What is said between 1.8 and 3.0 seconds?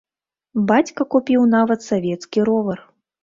савецкі ровар.